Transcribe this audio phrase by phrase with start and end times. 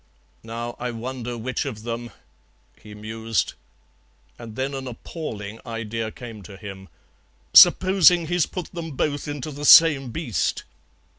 [0.41, 2.09] "Now I wonder which of them"
[2.81, 3.53] he mused,
[4.39, 6.89] and then an appalling idea came to him.
[7.53, 10.63] "Supposing he's put them both into the same beast!"